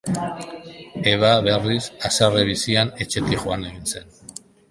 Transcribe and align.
Eva, 1.11 1.33
berriz, 1.49 1.83
haserre 2.09 2.47
bizian, 2.49 2.93
etxetik 3.07 3.39
joan 3.47 3.69
egin 3.73 3.87
zen. 3.93 4.13